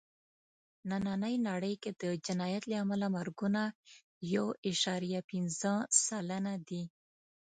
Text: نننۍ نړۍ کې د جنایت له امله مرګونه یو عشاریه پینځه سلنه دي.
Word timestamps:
نننۍ 0.89 1.35
نړۍ 1.49 1.73
کې 1.81 1.91
د 2.01 2.03
جنایت 2.25 2.63
له 2.71 2.75
امله 2.83 3.07
مرګونه 3.17 3.61
یو 4.33 4.45
عشاریه 4.69 5.21
پینځه 5.29 5.73
سلنه 6.05 6.53
دي. 6.67 6.83